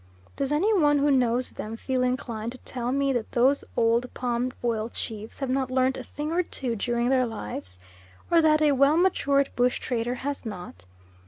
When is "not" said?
5.51-5.69, 10.43-10.85